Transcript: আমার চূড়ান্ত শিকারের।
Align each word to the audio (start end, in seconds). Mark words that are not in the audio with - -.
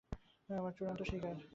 আমার 0.49 0.73
চূড়ান্ত 0.77 1.01
শিকারের। 1.03 1.37